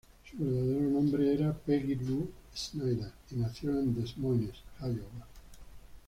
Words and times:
Su 0.31 0.35
verdadero 0.43 0.89
nombre 0.89 1.31
era 1.31 1.53
Peggy 1.53 1.93
Lou 1.93 2.31
Snyder, 2.55 3.11
y 3.29 3.35
nació 3.35 3.69
en 3.77 3.93
Des 3.93 4.17
Moines, 4.17 4.55
Iowa. 4.79 5.27